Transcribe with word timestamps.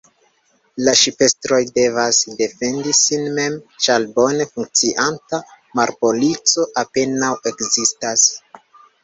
La 0.85 0.93
ŝipestroj 1.01 1.59
devas 1.75 2.21
defendi 2.39 2.93
sin 3.01 3.27
mem, 3.35 3.59
ĉar 3.85 4.07
bone 4.17 4.49
funkcianta 4.55 5.41
marpolico 5.81 6.67
apenaŭ 6.87 7.33
ekzistas. 7.53 8.27